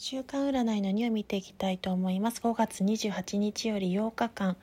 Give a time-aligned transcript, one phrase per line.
[0.00, 2.40] 週間占いの2を見ていきたいと思います。
[2.40, 4.56] 5月28日より8日間。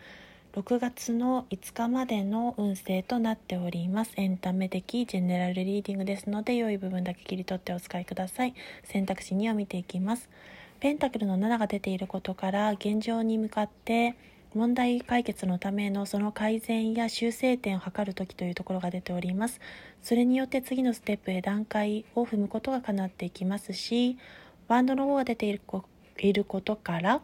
[0.53, 4.13] 6月の5日までの運勢となっております。
[4.15, 8.53] エンタメ的ジェネラルリーディングですので良い部分だけ切り取ってお使いください。
[8.85, 10.29] 選択肢2を見ていきます。
[10.79, 14.15] ペンタクルの7が出ていることから現状に向かって
[14.53, 19.59] 問題解決のためのその改善や修正点を図る時というところが出ております。
[20.01, 24.17] それによって次のステップへ段階を踏むことが叶っていきますし、
[24.67, 25.53] バンドの方が出てい
[26.33, 27.21] ることから、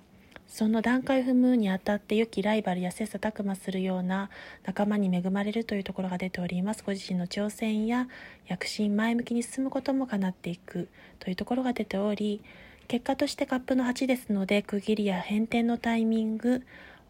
[0.48, 4.30] その段階を踏むにあたって良きライバルや切磋琢磨するような
[4.66, 6.84] 仲間に恵まれるというところが出ております。
[6.86, 8.08] ご自身の挑戦や
[8.48, 12.42] 躍進、前向きに進むことも叶っていくというところが出ており、
[12.88, 16.64] 結果としてカップの8ですので、区切りや変転のタイミング、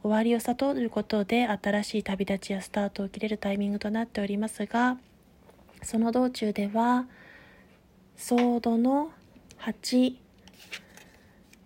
[0.03, 4.97] 終わりを悟ることで新しい旅立ちやスタートを切れるタイミングとなっておりますが
[5.83, 7.05] その道中では
[8.17, 9.11] ソードの
[9.59, 10.15] 8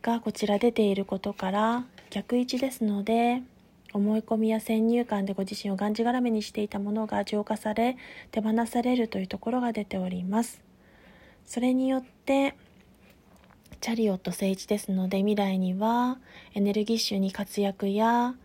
[0.05, 3.41] がこちら出ていることから逆位置ですので
[3.91, 7.97] 思い込みや先入観でご自身をがんじがらめにしていたものが浄化され
[8.29, 10.61] 手放されるというところが出ております。
[11.43, 12.53] それによって
[13.81, 16.19] チャリオット聖一ですので未来には
[16.53, 18.35] エネルギッシュに活躍や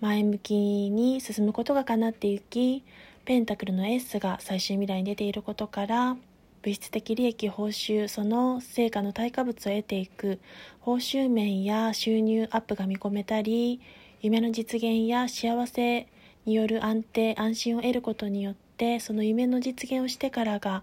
[0.00, 0.54] 前向き
[0.90, 2.82] に進むことが叶っていき
[3.24, 6.16] ペンタクルのエースが最終未来に出ていることから
[6.64, 10.40] 物質的利益報酬その成果の対価物を得ていく
[10.80, 13.82] 報酬面や収入アップが見込めたり
[14.22, 16.08] 夢の実現や幸せ
[16.46, 20.82] による安定安心を得ることによってその夢の実現をしてからが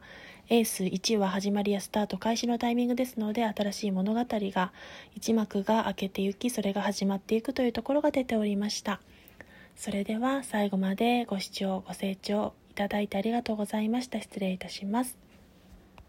[0.49, 4.71] エース1は始まりやスタート開始のタイミングですので新しい物語が
[5.15, 9.02] 一幕が開けていきそれが始まっていくというところが出ておりました。
[9.75, 14.21] それでは最後までご視聴ご清聴いただいてありがとうございました。
[14.21, 15.30] 失礼いたします。